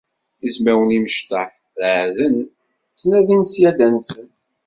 Izmawen 0.47 0.95
imecṭaḥ 0.97 1.49
ṛeɛɛden, 1.81 2.35
ttnadin 2.93 3.47
ṣṣyada-nsen. 3.49 4.27